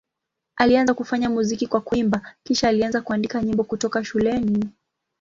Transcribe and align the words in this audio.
Alianza 0.55 0.93
kufanya 0.93 1.29
muziki 1.29 1.67
kwa 1.67 1.81
kuimba, 1.81 2.35
kisha 2.43 2.67
alianza 2.69 3.01
kuandika 3.01 3.43
nyimbo 3.43 3.63
kutoka 3.63 4.03
shuleni. 4.03 4.69